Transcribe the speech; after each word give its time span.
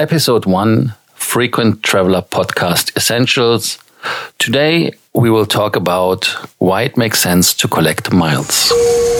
Episode 0.00 0.44
1 0.44 0.92
Frequent 1.14 1.84
Traveler 1.84 2.20
Podcast 2.20 2.96
Essentials. 2.96 3.78
Today 4.40 4.92
we 5.14 5.30
will 5.30 5.46
talk 5.46 5.76
about 5.76 6.24
why 6.58 6.82
it 6.82 6.96
makes 6.96 7.20
sense 7.20 7.54
to 7.54 7.68
collect 7.68 8.12
miles. 8.12 8.72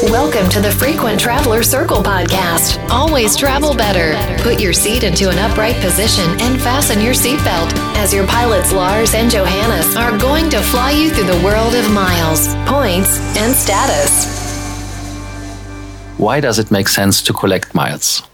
Welcome 0.02 0.50
to 0.50 0.60
the 0.60 0.72
Frequent 0.72 1.20
Traveler 1.20 1.62
Circle 1.62 1.98
podcast. 2.02 2.84
Always 2.90 3.36
travel 3.36 3.72
better. 3.76 4.18
Put 4.42 4.58
your 4.58 4.72
seat 4.72 5.04
into 5.04 5.30
an 5.30 5.38
upright 5.38 5.76
position 5.76 6.28
and 6.40 6.60
fasten 6.60 7.00
your 7.00 7.14
seatbelt 7.14 7.72
as 7.94 8.12
your 8.12 8.26
pilots 8.26 8.72
Lars 8.72 9.14
and 9.14 9.30
Johannes 9.30 9.94
are 9.94 10.18
going 10.18 10.50
to 10.50 10.60
fly 10.60 10.90
you 10.90 11.10
through 11.10 11.26
the 11.32 11.44
world 11.44 11.76
of 11.76 11.88
miles, 11.92 12.48
points, 12.66 13.20
and 13.36 13.54
status. 13.54 14.26
Why 16.18 16.40
does 16.40 16.58
it 16.58 16.72
make 16.72 16.88
sense 16.88 17.22
to 17.22 17.32
collect 17.32 17.76
miles? 17.76 18.24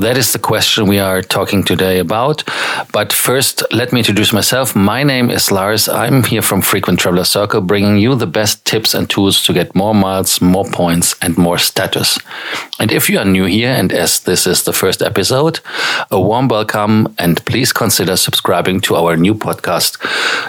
That 0.00 0.16
is 0.16 0.32
the 0.32 0.38
question 0.38 0.86
we 0.86 0.98
are 0.98 1.20
talking 1.20 1.62
today 1.62 1.98
about. 1.98 2.42
But 2.90 3.12
first, 3.12 3.62
let 3.70 3.92
me 3.92 4.00
introduce 4.00 4.32
myself. 4.32 4.74
My 4.74 5.02
name 5.02 5.28
is 5.28 5.52
Lars. 5.52 5.90
I'm 5.90 6.22
here 6.22 6.40
from 6.40 6.62
Frequent 6.62 7.00
Traveler 7.00 7.24
Circle, 7.24 7.60
bringing 7.60 7.98
you 7.98 8.14
the 8.14 8.26
best 8.26 8.64
tips 8.64 8.94
and 8.94 9.10
tools 9.10 9.44
to 9.44 9.52
get 9.52 9.74
more 9.74 9.94
miles, 9.94 10.40
more 10.40 10.64
points, 10.64 11.16
and 11.20 11.36
more 11.36 11.58
status. 11.58 12.18
And 12.78 12.90
if 12.90 13.10
you 13.10 13.18
are 13.18 13.26
new 13.26 13.44
here, 13.44 13.72
and 13.72 13.92
as 13.92 14.20
this 14.20 14.46
is 14.46 14.62
the 14.62 14.72
first 14.72 15.02
episode, 15.02 15.60
a 16.10 16.18
warm 16.18 16.48
welcome 16.48 17.14
and 17.18 17.44
please 17.44 17.70
consider 17.70 18.16
subscribing 18.16 18.80
to 18.82 18.96
our 18.96 19.18
new 19.18 19.34
podcast, 19.34 19.98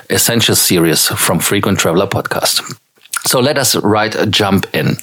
Essential 0.09 0.55
Series 0.55 1.07
from 1.07 1.40
Frequent 1.40 1.77
Traveler 1.77 2.07
Podcast. 2.07 2.62
So 3.25 3.39
let 3.39 3.57
us 3.57 3.75
right 3.75 4.16
jump 4.30 4.66
in. 4.73 4.98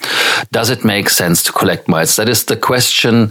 Does 0.51 0.71
it 0.71 0.85
make 0.85 1.09
sense 1.09 1.43
to 1.45 1.53
collect 1.53 1.89
miles? 1.89 2.17
That 2.17 2.29
is 2.29 2.45
the 2.45 2.57
question 2.57 3.31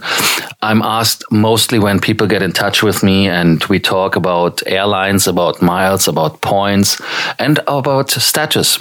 I'm 0.62 0.82
asked 0.82 1.24
mostly 1.32 1.78
when 1.80 2.00
people 2.00 2.28
get 2.28 2.42
in 2.42 2.52
touch 2.52 2.84
with 2.84 3.04
me 3.04 3.28
and 3.28 3.64
we 3.66 3.80
talk 3.80 4.16
about 4.16 4.62
airlines, 4.66 5.28
about 5.28 5.62
miles, 5.62 6.08
about 6.08 6.42
points, 6.42 7.02
and 7.38 7.60
about 7.68 8.12
status. 8.12 8.80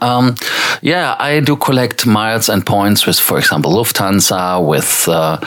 Um, 0.00 0.34
yeah, 0.82 1.16
I 1.18 1.40
do 1.40 1.56
collect 1.56 2.06
miles 2.06 2.48
and 2.48 2.66
points 2.66 3.06
with, 3.06 3.18
for 3.18 3.38
example, 3.38 3.72
Lufthansa, 3.72 4.64
with 4.66 5.06
uh, 5.08 5.38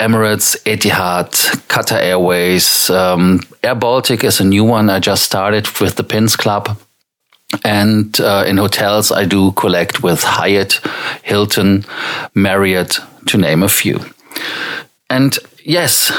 Emirates, 0.00 0.56
Etihad, 0.64 1.30
Qatar 1.68 2.00
Airways. 2.00 2.88
Um, 2.90 3.40
Air 3.62 3.74
Baltic 3.74 4.24
is 4.24 4.40
a 4.40 4.44
new 4.44 4.64
one 4.64 4.88
I 4.88 4.98
just 4.98 5.22
started 5.22 5.68
with 5.78 5.96
the 5.96 6.04
Pins 6.04 6.36
Club. 6.36 6.78
And 7.64 8.18
uh, 8.20 8.44
in 8.46 8.56
hotels, 8.56 9.12
I 9.12 9.24
do 9.24 9.52
collect 9.52 10.02
with 10.02 10.22
Hyatt, 10.22 10.80
Hilton, 11.22 11.84
Marriott, 12.34 12.98
to 13.26 13.38
name 13.38 13.62
a 13.62 13.68
few. 13.68 14.00
And 15.10 15.38
yes, 15.64 16.12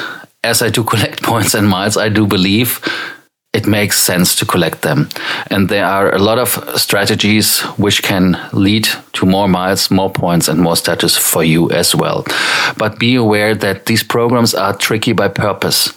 as 0.43 0.61
I 0.61 0.69
do 0.69 0.83
collect 0.91 1.23
points 1.23 1.53
and 1.53 1.67
miles, 1.67 1.97
I 1.97 2.09
do 2.09 2.27
believe 2.27 2.79
it 3.53 3.67
makes 3.67 3.99
sense 3.99 4.35
to 4.35 4.45
collect 4.45 4.81
them. 4.81 5.07
And 5.51 5.69
there 5.69 5.85
are 5.85 6.13
a 6.13 6.17
lot 6.17 6.39
of 6.39 6.49
strategies 6.75 7.61
which 7.77 8.01
can 8.01 8.35
lead 8.51 8.87
to 9.13 9.27
more 9.27 9.47
miles, 9.47 9.91
more 9.91 10.11
points, 10.11 10.47
and 10.47 10.59
more 10.59 10.75
status 10.75 11.15
for 11.15 11.43
you 11.43 11.69
as 11.69 11.93
well. 11.93 12.25
But 12.77 12.97
be 12.97 13.15
aware 13.15 13.53
that 13.53 13.85
these 13.85 14.03
programs 14.03 14.55
are 14.55 14.75
tricky 14.75 15.13
by 15.13 15.27
purpose. 15.27 15.93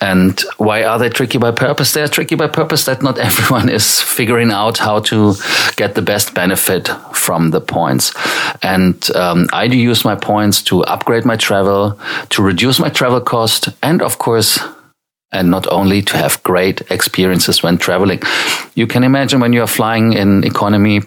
And 0.00 0.40
why 0.58 0.84
are 0.84 0.98
they 1.00 1.08
tricky 1.08 1.38
by 1.38 1.50
purpose? 1.50 1.92
They 1.92 2.02
are 2.02 2.08
tricky 2.08 2.36
by 2.36 2.46
purpose 2.46 2.84
that 2.84 3.02
not 3.02 3.18
everyone 3.28 3.68
is 3.68 4.00
figuring 4.00 4.52
out 4.52 4.78
how 4.78 5.00
to 5.00 5.34
get 5.74 5.96
the 5.96 6.02
best 6.02 6.32
benefit 6.32 6.88
from 7.12 7.50
the 7.50 7.60
points. 7.60 8.14
And 8.62 9.10
um, 9.16 9.48
I 9.52 9.66
do 9.66 9.76
use 9.76 10.04
my 10.04 10.14
points 10.14 10.62
to 10.64 10.84
upgrade 10.84 11.24
my 11.24 11.36
travel, 11.36 11.98
to 12.30 12.42
reduce 12.42 12.78
my 12.78 12.88
travel 12.88 13.20
cost, 13.20 13.70
and 13.82 14.00
of 14.00 14.18
course, 14.18 14.60
and 15.34 15.50
not 15.50 15.66
only 15.70 16.00
to 16.02 16.16
have 16.16 16.42
great 16.42 16.80
experiences 16.90 17.62
when 17.62 17.76
traveling. 17.76 18.20
You 18.74 18.86
can 18.86 19.04
imagine 19.04 19.40
when 19.40 19.52
you 19.52 19.62
are 19.62 19.66
flying 19.66 20.12
in 20.14 20.44
economy 20.44 21.02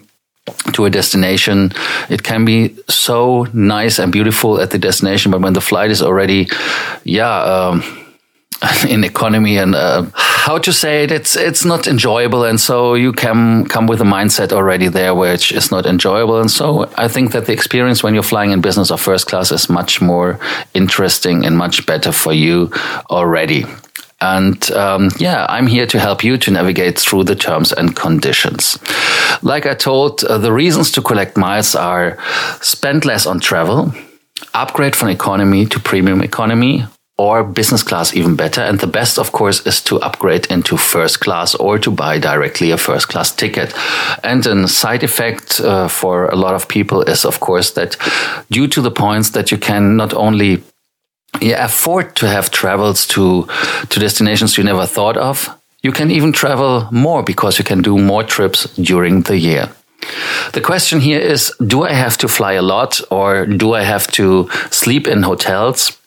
to 0.72 0.84
a 0.84 0.90
destination, 0.90 1.72
it 2.08 2.22
can 2.22 2.44
be 2.44 2.74
so 2.88 3.46
nice 3.52 3.98
and 3.98 4.12
beautiful 4.12 4.60
at 4.60 4.70
the 4.70 4.78
destination, 4.78 5.30
but 5.30 5.40
when 5.40 5.52
the 5.52 5.60
flight 5.60 5.90
is 5.90 6.02
already, 6.02 6.48
yeah, 7.04 7.42
um, 7.42 7.82
in 8.88 9.04
economy 9.04 9.56
and 9.56 9.74
uh, 9.74 10.04
how 10.14 10.58
to 10.58 10.72
say 10.72 11.04
it, 11.04 11.12
it's 11.12 11.36
it's 11.36 11.64
not 11.64 11.86
enjoyable, 11.86 12.44
and 12.44 12.58
so 12.58 12.94
you 12.94 13.12
can 13.12 13.64
come 13.66 13.86
with 13.86 14.00
a 14.00 14.04
mindset 14.04 14.52
already 14.52 14.88
there, 14.88 15.14
which 15.14 15.52
is 15.52 15.70
not 15.70 15.86
enjoyable. 15.86 16.40
And 16.40 16.50
so 16.50 16.90
I 16.96 17.06
think 17.06 17.32
that 17.32 17.46
the 17.46 17.52
experience 17.52 18.02
when 18.02 18.14
you're 18.14 18.22
flying 18.22 18.50
in 18.50 18.60
business 18.60 18.90
or 18.90 18.98
first 18.98 19.26
class 19.26 19.52
is 19.52 19.68
much 19.68 20.00
more 20.00 20.40
interesting 20.74 21.46
and 21.46 21.56
much 21.56 21.86
better 21.86 22.12
for 22.12 22.32
you 22.32 22.70
already. 23.10 23.64
And 24.20 24.70
um, 24.72 25.10
yeah, 25.18 25.46
I'm 25.48 25.66
here 25.66 25.86
to 25.86 25.98
help 25.98 26.24
you 26.24 26.36
to 26.38 26.50
navigate 26.50 26.98
through 26.98 27.24
the 27.24 27.36
terms 27.36 27.72
and 27.72 27.94
conditions. 27.94 28.78
Like 29.42 29.66
I 29.66 29.74
told, 29.74 30.24
uh, 30.24 30.38
the 30.38 30.52
reasons 30.52 30.90
to 30.92 31.02
collect 31.02 31.36
miles 31.36 31.74
are 31.74 32.18
spend 32.60 33.04
less 33.04 33.26
on 33.26 33.40
travel, 33.40 33.94
upgrade 34.54 34.96
from 34.96 35.08
economy 35.08 35.66
to 35.66 35.78
premium 35.78 36.22
economy, 36.22 36.84
or 37.18 37.42
business 37.42 37.82
class 37.82 38.14
even 38.14 38.36
better. 38.36 38.60
And 38.60 38.78
the 38.78 38.86
best, 38.86 39.18
of 39.18 39.32
course, 39.32 39.66
is 39.66 39.82
to 39.82 40.00
upgrade 40.00 40.46
into 40.46 40.76
first 40.76 41.20
class 41.20 41.54
or 41.56 41.78
to 41.80 41.90
buy 41.90 42.18
directly 42.18 42.70
a 42.70 42.78
first 42.78 43.08
class 43.08 43.34
ticket. 43.34 43.74
And 44.22 44.46
a 44.46 44.68
side 44.68 45.02
effect 45.02 45.60
uh, 45.60 45.88
for 45.88 46.26
a 46.26 46.36
lot 46.36 46.54
of 46.54 46.68
people 46.68 47.02
is, 47.02 47.24
of 47.24 47.40
course, 47.40 47.72
that 47.72 47.96
due 48.50 48.68
to 48.68 48.80
the 48.80 48.92
points 48.92 49.30
that 49.30 49.50
you 49.50 49.58
can 49.58 49.96
not 49.96 50.14
only 50.14 50.62
yeah, 51.40 51.64
afford 51.64 52.14
to 52.16 52.26
have 52.26 52.50
travels 52.50 53.06
to 53.08 53.46
to 53.88 54.00
destinations 54.00 54.56
you 54.56 54.64
never 54.64 54.86
thought 54.86 55.16
of. 55.16 55.48
You 55.82 55.92
can 55.92 56.10
even 56.10 56.32
travel 56.32 56.88
more 56.90 57.22
because 57.22 57.58
you 57.58 57.64
can 57.64 57.82
do 57.82 57.98
more 57.98 58.24
trips 58.24 58.64
during 58.76 59.22
the 59.22 59.38
year. 59.38 59.68
The 60.52 60.60
question 60.60 61.00
here 61.00 61.20
is 61.20 61.52
do 61.66 61.84
I 61.84 61.92
have 61.92 62.16
to 62.18 62.28
fly 62.28 62.52
a 62.54 62.62
lot 62.62 63.00
or 63.10 63.46
do 63.46 63.74
I 63.74 63.82
have 63.82 64.06
to 64.12 64.48
sleep 64.70 65.06
in 65.06 65.22
hotels? 65.22 65.97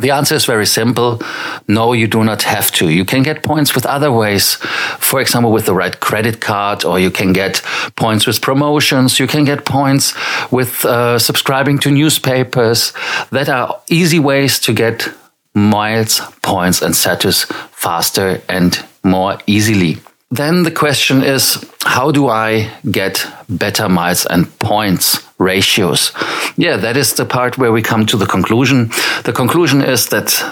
The 0.00 0.10
answer 0.10 0.34
is 0.34 0.44
very 0.44 0.66
simple. 0.66 1.20
No, 1.68 1.92
you 1.92 2.08
do 2.08 2.24
not 2.24 2.42
have 2.42 2.72
to. 2.72 2.88
You 2.88 3.04
can 3.04 3.22
get 3.22 3.44
points 3.44 3.76
with 3.76 3.86
other 3.86 4.10
ways. 4.10 4.54
For 4.98 5.20
example, 5.20 5.52
with 5.52 5.66
the 5.66 5.74
right 5.74 5.98
credit 6.00 6.40
card, 6.40 6.84
or 6.84 6.98
you 6.98 7.12
can 7.12 7.32
get 7.32 7.62
points 7.94 8.26
with 8.26 8.40
promotions. 8.40 9.20
You 9.20 9.28
can 9.28 9.44
get 9.44 9.64
points 9.64 10.14
with 10.50 10.84
uh, 10.84 11.20
subscribing 11.20 11.78
to 11.80 11.92
newspapers. 11.92 12.92
That 13.30 13.48
are 13.48 13.80
easy 13.88 14.18
ways 14.18 14.58
to 14.60 14.72
get 14.72 15.08
miles, 15.54 16.20
points, 16.42 16.82
and 16.82 16.96
status 16.96 17.44
faster 17.70 18.40
and 18.48 18.84
more 19.04 19.38
easily. 19.46 19.98
Then 20.30 20.64
the 20.64 20.70
question 20.70 21.22
is 21.22 21.64
how 21.84 22.10
do 22.10 22.28
I 22.28 22.70
get 22.90 23.26
better 23.48 23.88
miles 23.88 24.26
and 24.26 24.46
points 24.58 25.22
ratios? 25.38 26.12
Yeah, 26.56 26.76
that 26.76 26.96
is 26.96 27.14
the 27.14 27.24
part 27.24 27.58
where 27.58 27.72
we 27.72 27.82
come 27.82 28.06
to 28.06 28.16
the 28.16 28.26
conclusion. 28.26 28.90
The 29.24 29.32
conclusion 29.32 29.82
is 29.82 30.08
that 30.08 30.42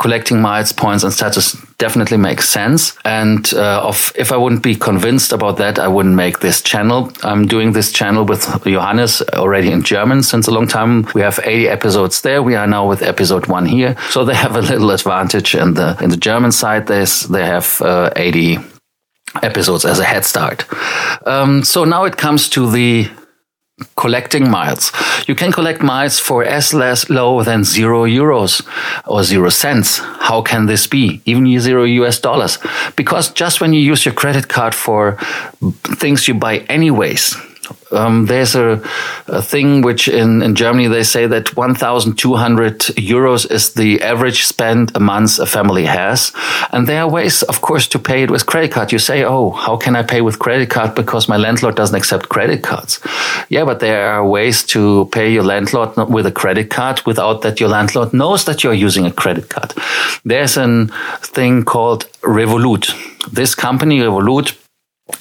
collecting 0.00 0.40
miles, 0.40 0.72
points, 0.72 1.04
and 1.04 1.12
status 1.12 1.52
definitely 1.76 2.16
makes 2.16 2.48
sense. 2.48 2.96
And 3.04 3.52
uh, 3.52 3.82
of, 3.84 4.12
if 4.16 4.32
I 4.32 4.36
wouldn't 4.36 4.62
be 4.62 4.74
convinced 4.74 5.32
about 5.32 5.58
that, 5.58 5.78
I 5.78 5.88
wouldn't 5.88 6.14
make 6.14 6.40
this 6.40 6.62
channel. 6.62 7.12
I'm 7.22 7.46
doing 7.46 7.72
this 7.72 7.92
channel 7.92 8.24
with 8.24 8.42
Johannes 8.64 9.22
already 9.34 9.70
in 9.70 9.82
German 9.82 10.22
since 10.22 10.48
a 10.48 10.50
long 10.50 10.66
time. 10.66 11.06
We 11.14 11.20
have 11.20 11.38
80 11.44 11.68
episodes 11.68 12.22
there. 12.22 12.42
We 12.42 12.56
are 12.56 12.66
now 12.66 12.88
with 12.88 13.02
episode 13.02 13.46
one 13.46 13.66
here, 13.66 13.94
so 14.08 14.24
they 14.24 14.34
have 14.34 14.56
a 14.56 14.62
little 14.62 14.90
advantage 14.90 15.54
in 15.54 15.74
the 15.74 15.96
in 16.00 16.08
the 16.10 16.16
German 16.16 16.52
side. 16.52 16.86
There's 16.86 17.24
they 17.28 17.44
have 17.44 17.80
uh, 17.82 18.10
80 18.16 18.58
episodes 19.42 19.84
as 19.84 19.98
a 19.98 20.04
head 20.04 20.24
start. 20.24 20.64
Um, 21.26 21.62
so 21.62 21.84
now 21.84 22.04
it 22.04 22.16
comes 22.16 22.48
to 22.50 22.70
the 22.70 23.08
collecting 23.96 24.50
miles. 24.50 24.92
You 25.26 25.34
can 25.34 25.52
collect 25.52 25.82
miles 25.82 26.18
for 26.18 26.44
as 26.44 26.74
less 26.74 27.08
low 27.08 27.42
than 27.42 27.64
zero 27.64 28.04
euros 28.04 28.66
or 29.06 29.22
zero 29.24 29.48
cents. 29.50 29.98
How 29.98 30.42
can 30.42 30.66
this 30.66 30.86
be? 30.86 31.20
Even 31.24 31.60
zero 31.60 31.84
US 31.84 32.20
dollars. 32.20 32.58
Because 32.96 33.30
just 33.30 33.60
when 33.60 33.72
you 33.72 33.80
use 33.80 34.04
your 34.04 34.14
credit 34.14 34.48
card 34.48 34.74
for 34.74 35.16
things 35.98 36.28
you 36.28 36.34
buy 36.34 36.58
anyways, 36.68 37.36
um, 37.92 38.26
there's 38.26 38.54
a, 38.54 38.82
a, 39.26 39.42
thing 39.42 39.82
which 39.82 40.06
in, 40.08 40.42
in 40.42 40.54
Germany 40.54 40.86
they 40.86 41.02
say 41.02 41.26
that 41.26 41.56
1,200 41.56 42.78
euros 42.80 43.50
is 43.50 43.74
the 43.74 44.00
average 44.02 44.44
spend 44.44 44.94
a 44.94 45.00
month 45.00 45.38
a 45.38 45.46
family 45.46 45.84
has. 45.84 46.32
And 46.72 46.86
there 46.86 47.02
are 47.02 47.10
ways, 47.10 47.42
of 47.42 47.60
course, 47.60 47.88
to 47.88 47.98
pay 47.98 48.22
it 48.22 48.30
with 48.30 48.46
credit 48.46 48.72
card. 48.72 48.92
You 48.92 48.98
say, 48.98 49.24
oh, 49.24 49.50
how 49.50 49.76
can 49.76 49.96
I 49.96 50.02
pay 50.02 50.20
with 50.20 50.38
credit 50.38 50.70
card 50.70 50.94
because 50.94 51.28
my 51.28 51.36
landlord 51.36 51.74
doesn't 51.74 51.96
accept 51.96 52.28
credit 52.28 52.62
cards? 52.62 53.00
Yeah, 53.48 53.64
but 53.64 53.80
there 53.80 54.10
are 54.12 54.26
ways 54.26 54.62
to 54.66 55.08
pay 55.12 55.32
your 55.32 55.44
landlord 55.44 55.96
with 56.08 56.26
a 56.26 56.32
credit 56.32 56.70
card 56.70 57.02
without 57.06 57.42
that 57.42 57.58
your 57.58 57.68
landlord 57.68 58.12
knows 58.12 58.44
that 58.44 58.62
you're 58.62 58.72
using 58.72 59.06
a 59.06 59.12
credit 59.12 59.48
card. 59.48 59.74
There's 60.24 60.56
a 60.56 60.86
thing 61.22 61.64
called 61.64 62.06
Revolut. 62.22 62.86
This 63.32 63.54
company, 63.54 63.98
Revolut, 63.98 64.56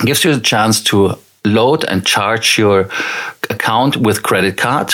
gives 0.05 0.23
you 0.23 0.31
a 0.31 0.39
chance 0.39 0.83
to 0.83 1.17
load 1.49 1.83
and 1.85 2.05
charge 2.05 2.57
your 2.57 2.89
account 3.49 3.97
with 3.97 4.23
credit 4.23 4.57
card 4.57 4.93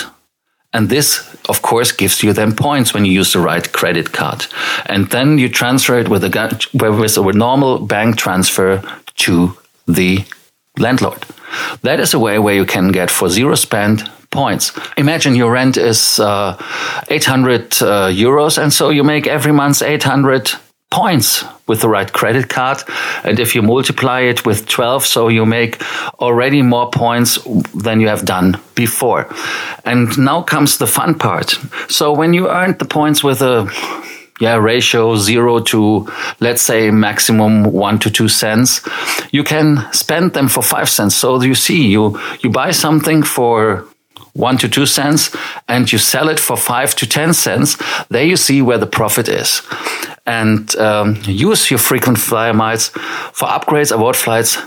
And 0.75 0.89
this, 0.89 1.33
of 1.47 1.61
course, 1.61 1.93
gives 1.93 2.21
you 2.21 2.33
then 2.33 2.53
points 2.53 2.93
when 2.93 3.05
you 3.05 3.13
use 3.13 3.31
the 3.31 3.39
right 3.39 3.71
credit 3.71 4.11
card. 4.11 4.45
And 4.87 5.09
then 5.09 5.37
you 5.37 5.47
transfer 5.47 5.97
it 5.97 6.09
with 6.09 6.21
a, 6.25 6.69
with 6.73 7.17
a 7.17 7.33
normal 7.33 7.79
bank 7.79 8.17
transfer 8.17 8.81
to 9.19 9.57
the 9.87 10.25
landlord. 10.77 11.25
That 11.83 12.01
is 12.01 12.13
a 12.13 12.19
way 12.19 12.39
where 12.39 12.55
you 12.55 12.65
can 12.65 12.91
get 12.91 13.09
for 13.09 13.29
zero 13.29 13.55
spend 13.55 14.11
points. 14.31 14.73
Imagine 14.97 15.35
your 15.35 15.49
rent 15.49 15.77
is 15.77 16.19
uh, 16.19 16.57
800 17.07 17.61
uh, 17.61 18.09
euros, 18.09 18.57
and 18.57 18.73
so 18.73 18.89
you 18.89 19.05
make 19.05 19.27
every 19.27 19.53
month 19.53 19.81
800 19.81 20.51
points 20.91 21.43
with 21.67 21.81
the 21.81 21.89
right 21.89 22.11
credit 22.11 22.47
card. 22.47 22.83
And 23.23 23.39
if 23.39 23.55
you 23.55 23.61
multiply 23.61 24.21
it 24.21 24.45
with 24.45 24.67
12, 24.67 25.05
so 25.05 25.27
you 25.27 25.45
make 25.45 25.81
already 26.19 26.61
more 26.61 26.89
points 26.89 27.39
than 27.73 27.99
you 27.99 28.07
have 28.07 28.25
done 28.25 28.59
before. 28.75 29.27
And 29.83 30.17
now 30.17 30.41
comes 30.41 30.77
the 30.77 30.87
fun 30.87 31.15
part. 31.15 31.57
So 31.89 32.13
when 32.13 32.33
you 32.33 32.49
earned 32.49 32.79
the 32.79 32.85
points 32.85 33.23
with 33.23 33.41
a 33.41 33.69
yeah, 34.39 34.55
ratio 34.55 35.15
zero 35.15 35.59
to 35.59 36.07
let's 36.39 36.61
say 36.61 36.91
maximum 36.91 37.63
one 37.63 37.99
to 37.99 38.11
two 38.11 38.27
cents, 38.27 38.81
you 39.31 39.43
can 39.43 39.88
spend 39.93 40.33
them 40.33 40.49
for 40.49 40.61
five 40.61 40.89
cents. 40.89 41.15
So 41.15 41.41
you 41.41 41.55
see, 41.55 41.88
you 41.88 42.19
you 42.41 42.49
buy 42.49 42.71
something 42.71 43.23
for 43.23 43.85
one 44.33 44.57
to 44.57 44.67
two 44.67 44.85
cents 44.85 45.33
and 45.69 45.89
you 45.89 45.97
sell 45.97 46.27
it 46.27 46.39
for 46.39 46.57
five 46.57 46.93
to 46.95 47.07
ten 47.07 47.33
cents. 47.33 47.77
There 48.09 48.25
you 48.25 48.35
see 48.35 48.61
where 48.61 48.77
the 48.77 48.88
profit 48.88 49.29
is, 49.29 49.61
and 50.25 50.75
um, 50.77 51.18
use 51.25 51.69
your 51.69 51.80
frequent 51.80 52.18
flyer 52.18 52.54
miles 52.54 52.89
for 52.89 53.48
upgrades, 53.48 53.92
award 53.94 54.16
flights, 54.16 54.57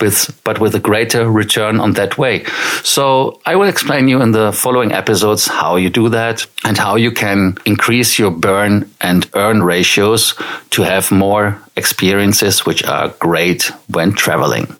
with, 0.00 0.40
but 0.44 0.58
with 0.58 0.74
a 0.74 0.80
greater 0.80 1.30
return 1.30 1.78
on 1.78 1.92
that 1.92 2.18
way. 2.18 2.44
So 2.82 3.40
I 3.44 3.56
will 3.56 3.68
explain 3.68 4.08
you 4.08 4.22
in 4.22 4.32
the 4.32 4.52
following 4.52 4.92
episodes 4.92 5.46
how 5.46 5.76
you 5.76 5.90
do 5.90 6.08
that 6.08 6.46
and 6.64 6.76
how 6.76 6.96
you 6.96 7.12
can 7.12 7.58
increase 7.66 8.18
your 8.18 8.30
burn 8.30 8.90
and 9.00 9.28
earn 9.34 9.62
ratios 9.62 10.34
to 10.70 10.82
have 10.82 11.10
more 11.10 11.60
experiences 11.76 12.64
which 12.66 12.82
are 12.84 13.08
great 13.18 13.70
when 13.88 14.12
traveling. 14.12 14.79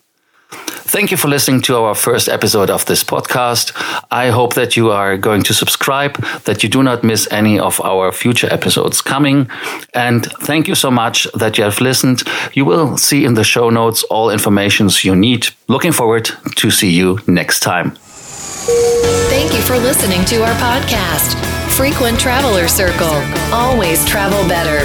Thank 0.90 1.12
you 1.12 1.16
for 1.16 1.28
listening 1.28 1.60
to 1.62 1.76
our 1.76 1.94
first 1.94 2.28
episode 2.28 2.69
of 2.69 2.84
this 2.87 3.04
podcast. 3.04 3.70
I 4.10 4.31
hope 4.31 4.54
that 4.54 4.76
you 4.76 4.90
are 4.90 5.16
going 5.16 5.44
to 5.44 5.54
subscribe, 5.54 6.16
that 6.46 6.64
you 6.64 6.69
do 6.69 6.82
not 6.82 7.04
miss 7.04 7.28
any 7.31 7.60
of 7.60 7.81
our 7.81 8.10
future 8.10 8.52
episodes 8.52 9.00
coming. 9.00 9.48
And 9.94 10.26
thank 10.26 10.66
you 10.66 10.75
so 10.75 10.90
much 10.90 11.28
that 11.32 11.56
you 11.56 11.62
have 11.62 11.81
listened. 11.81 12.25
You 12.54 12.64
will 12.64 12.96
see 12.96 13.25
in 13.25 13.34
the 13.34 13.44
show 13.44 13.70
notes 13.70 14.02
all 14.10 14.31
informations 14.31 15.04
you 15.04 15.14
need. 15.14 15.46
Looking 15.69 15.92
forward 15.92 16.28
to 16.56 16.70
see 16.72 16.90
you 16.90 17.20
next 17.28 17.60
time. 17.60 17.92
Thank 19.31 19.52
you 19.54 19.62
for 19.62 19.78
listening 19.78 20.25
to 20.25 20.42
our 20.42 20.54
podcast, 20.54 21.37
Frequent 21.70 22.19
Traveler 22.19 22.66
Circle. 22.66 23.14
Always 23.52 24.04
travel 24.06 24.42
better 24.48 24.84